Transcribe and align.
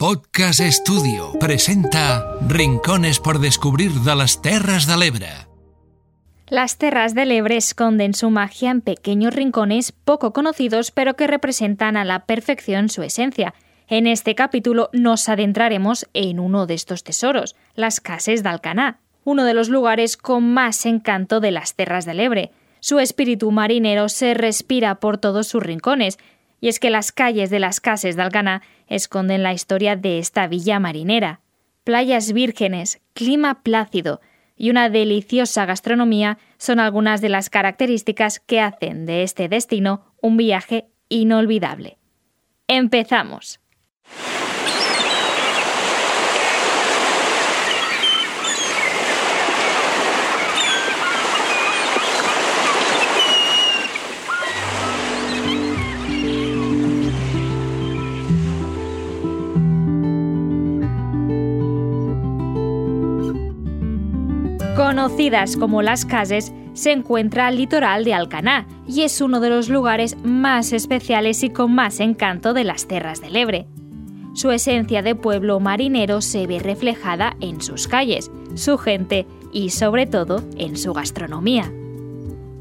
Podcast 0.00 0.60
Estudio 0.60 1.32
presenta 1.38 2.24
Rincones 2.48 3.20
por 3.20 3.38
descubrir 3.38 3.90
de 3.90 4.16
las 4.16 4.40
Terras 4.40 4.86
de 4.86 4.96
l'Ebre. 4.96 5.28
Las 6.48 6.78
Terras 6.78 7.14
del 7.14 7.30
Ebre 7.30 7.58
esconden 7.58 8.14
su 8.14 8.30
magia 8.30 8.70
en 8.70 8.80
pequeños 8.80 9.34
rincones 9.34 9.92
poco 9.92 10.32
conocidos 10.32 10.90
pero 10.90 11.16
que 11.16 11.26
representan 11.26 11.98
a 11.98 12.06
la 12.06 12.24
perfección 12.24 12.88
su 12.88 13.02
esencia. 13.02 13.52
En 13.88 14.06
este 14.06 14.34
capítulo 14.34 14.88
nos 14.94 15.28
adentraremos 15.28 16.08
en 16.14 16.40
uno 16.40 16.66
de 16.66 16.72
estos 16.72 17.04
tesoros, 17.04 17.54
las 17.74 18.00
Cases 18.00 18.42
d'Alcaná, 18.42 19.00
uno 19.24 19.44
de 19.44 19.52
los 19.52 19.68
lugares 19.68 20.16
con 20.16 20.50
más 20.50 20.86
encanto 20.86 21.40
de 21.40 21.50
las 21.50 21.74
Terras 21.74 22.06
del 22.06 22.20
Ebre. 22.20 22.52
Su 22.80 23.00
espíritu 23.00 23.50
marinero 23.50 24.08
se 24.08 24.32
respira 24.32 24.94
por 24.94 25.18
todos 25.18 25.46
sus 25.46 25.62
rincones, 25.62 26.18
y 26.60 26.68
es 26.68 26.78
que 26.78 26.90
las 26.90 27.12
calles 27.12 27.50
de 27.50 27.58
las 27.58 27.80
Cases 27.80 28.16
de 28.16 28.22
Alcaná 28.22 28.62
esconden 28.86 29.42
la 29.42 29.52
historia 29.52 29.96
de 29.96 30.18
esta 30.18 30.46
villa 30.46 30.78
marinera. 30.78 31.40
Playas 31.84 32.32
vírgenes, 32.32 33.00
clima 33.14 33.62
plácido 33.62 34.20
y 34.56 34.70
una 34.70 34.90
deliciosa 34.90 35.64
gastronomía 35.64 36.38
son 36.58 36.80
algunas 36.80 37.22
de 37.22 37.30
las 37.30 37.48
características 37.48 38.40
que 38.40 38.60
hacen 38.60 39.06
de 39.06 39.22
este 39.22 39.48
destino 39.48 40.12
un 40.20 40.36
viaje 40.36 40.88
inolvidable. 41.08 41.96
¡Empezamos! 42.68 43.60
Conocidas 64.90 65.56
como 65.56 65.82
las 65.82 66.04
Cases, 66.04 66.52
se 66.72 66.90
encuentra 66.90 67.46
al 67.46 67.58
litoral 67.58 68.02
de 68.02 68.12
Alcaná 68.12 68.66
y 68.88 69.02
es 69.02 69.20
uno 69.20 69.38
de 69.38 69.48
los 69.48 69.68
lugares 69.68 70.16
más 70.24 70.72
especiales 70.72 71.44
y 71.44 71.50
con 71.50 71.72
más 71.72 72.00
encanto 72.00 72.54
de 72.54 72.64
las 72.64 72.88
Terras 72.88 73.20
del 73.20 73.36
Ebre. 73.36 73.68
Su 74.34 74.50
esencia 74.50 75.00
de 75.02 75.14
pueblo 75.14 75.60
marinero 75.60 76.20
se 76.20 76.48
ve 76.48 76.58
reflejada 76.58 77.36
en 77.40 77.60
sus 77.60 77.86
calles, 77.86 78.32
su 78.56 78.78
gente 78.78 79.28
y 79.52 79.70
sobre 79.70 80.06
todo 80.06 80.42
en 80.56 80.76
su 80.76 80.92
gastronomía. 80.92 81.72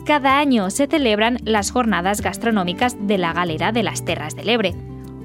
Cada 0.05 0.37
año 0.37 0.69
se 0.69 0.85
celebran 0.85 1.39
las 1.45 1.71
jornadas 1.71 2.21
gastronómicas 2.21 2.95
de 3.07 3.17
la 3.17 3.33
Galera 3.33 3.71
de 3.71 3.81
las 3.81 4.05
Terras 4.05 4.35
del 4.35 4.49
Ebre, 4.49 4.75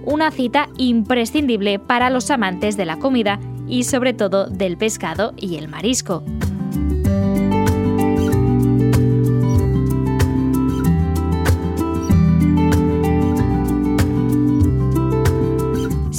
una 0.06 0.30
cita 0.30 0.70
imprescindible 0.78 1.78
para 1.78 2.08
los 2.08 2.30
amantes 2.30 2.78
de 2.78 2.86
la 2.86 2.98
comida 2.98 3.40
y 3.68 3.84
sobre 3.84 4.14
todo 4.14 4.46
del 4.46 4.78
pescado 4.78 5.34
y 5.36 5.56
el 5.56 5.68
marisco. 5.68 6.24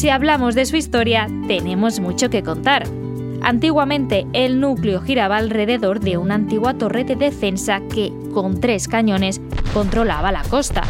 Si 0.06 0.12
hablamos 0.12 0.54
de 0.54 0.68
su 0.68 0.76
historia, 0.76 1.28
tenemos 1.48 2.00
mucho 2.00 2.30
que 2.30 2.44
contar. 2.44 2.84
Antiguamente, 3.42 4.28
el 4.34 4.60
núcleo 4.60 5.02
giraba 5.02 5.38
alrededor 5.38 6.00
de 6.00 6.20
una 6.20 6.36
antigua 6.36 6.76
torre 6.76 7.04
de 7.04 7.16
defensa 7.16 7.82
que, 7.92 8.14
con 8.32 8.62
tres 8.62 8.88
cañones, 8.88 9.42
controlaba 9.74 10.32
la 10.32 10.44
costa. 10.44 10.84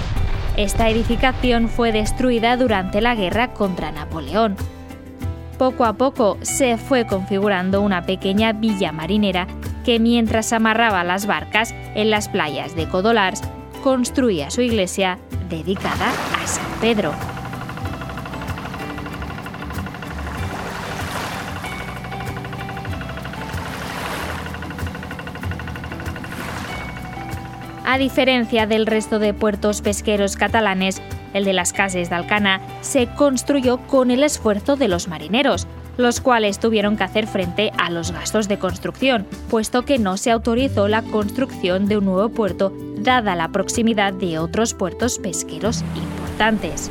Esta 0.57 0.89
edificación 0.89 1.69
fue 1.69 1.93
destruida 1.93 2.57
durante 2.57 2.99
la 2.99 3.15
guerra 3.15 3.53
contra 3.53 3.89
Napoleón. 3.93 4.57
Poco 5.57 5.85
a 5.85 5.93
poco 5.93 6.37
se 6.41 6.75
fue 6.75 7.07
configurando 7.07 7.79
una 7.81 8.05
pequeña 8.05 8.51
villa 8.51 8.91
marinera 8.91 9.47
que 9.85 9.97
mientras 9.97 10.51
amarraba 10.51 11.05
las 11.05 11.25
barcas 11.25 11.73
en 11.95 12.09
las 12.09 12.27
playas 12.27 12.75
de 12.75 12.89
Codolars, 12.89 13.41
construía 13.81 14.51
su 14.51 14.59
iglesia 14.59 15.19
dedicada 15.47 16.11
a 16.43 16.45
San 16.45 16.67
Pedro. 16.81 17.13
A 27.87 27.99
diferencia 27.99 28.65
del 28.65 28.87
resto 28.87 29.19
de 29.19 29.35
puertos 29.35 29.81
pesqueros 29.81 30.35
catalanes, 30.35 31.03
el 31.35 31.45
de 31.45 31.53
las 31.53 31.71
Cases 31.71 32.09
de 32.09 32.15
Alcana 32.15 32.59
se 32.81 33.05
construyó 33.05 33.77
con 33.77 34.09
el 34.09 34.23
esfuerzo 34.23 34.75
de 34.75 34.87
los 34.87 35.07
marineros, 35.07 35.67
los 35.95 36.19
cuales 36.19 36.59
tuvieron 36.59 36.97
que 36.97 37.03
hacer 37.03 37.27
frente 37.27 37.71
a 37.77 37.91
los 37.91 38.11
gastos 38.11 38.47
de 38.47 38.57
construcción, 38.57 39.27
puesto 39.51 39.85
que 39.85 39.99
no 39.99 40.17
se 40.17 40.31
autorizó 40.31 40.87
la 40.87 41.03
construcción 41.03 41.85
de 41.85 41.99
un 41.99 42.05
nuevo 42.05 42.29
puerto 42.29 42.73
dada 42.97 43.35
la 43.35 43.49
proximidad 43.49 44.13
de 44.13 44.39
otros 44.39 44.73
puertos 44.73 45.19
pesqueros 45.19 45.83
importantes. 45.95 46.89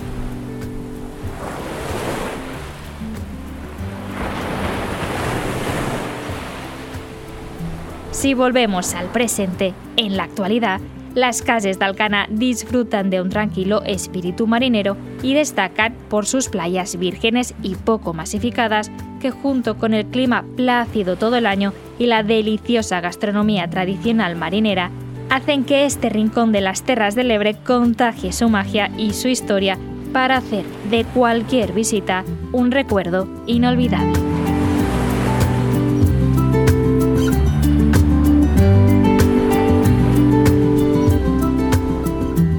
Si 8.25 8.33
volvemos 8.33 8.95
al 8.95 9.09
presente, 9.09 9.75
en 9.99 10.17
la 10.17 10.23
actualidad, 10.23 10.81
las 11.15 11.43
cases 11.43 11.79
de 11.79 11.85
Alcana 11.85 12.27
disfrutan 12.31 13.11
de 13.11 13.21
un 13.21 13.29
tranquilo 13.29 13.83
espíritu 13.83 14.47
marinero 14.47 14.97
y 15.23 15.35
destacan 15.35 15.95
por 16.09 16.25
sus 16.25 16.49
playas 16.49 16.99
vírgenes 16.99 17.53
y 17.63 17.75
poco 17.75 18.15
masificadas 18.15 18.91
que 19.21 19.31
junto 19.31 19.77
con 19.77 19.93
el 19.93 20.07
clima 20.07 20.43
plácido 20.57 21.17
todo 21.17 21.37
el 21.37 21.45
año 21.45 21.75
y 21.99 22.07
la 22.07 22.23
deliciosa 22.23 23.03
gastronomía 23.03 23.69
tradicional 23.69 24.37
marinera 24.37 24.91
hacen 25.29 25.65
que 25.65 25.85
este 25.85 26.09
rincón 26.09 26.51
de 26.51 26.63
las 26.63 26.83
Terras 26.83 27.15
del 27.15 27.31
Ebre 27.31 27.59
contagie 27.63 28.33
su 28.33 28.49
magia 28.49 28.91
y 28.97 29.13
su 29.13 29.29
historia 29.29 29.77
para 30.15 30.39
hacer 30.39 30.65
de 30.89 31.05
cualquier 31.05 31.75
visita 31.75 32.25
un 32.53 32.71
recuerdo 32.71 33.29
inolvidable. 33.47 34.34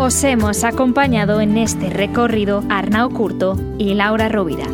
Os 0.05 0.23
hemos 0.23 0.63
acompañado 0.63 1.41
en 1.41 1.57
este 1.57 1.89
recorrido 1.89 2.63
Arnau 2.69 3.09
Curto 3.09 3.57
y 3.79 3.95
Laura 3.95 4.29
Rovira. 4.29 4.67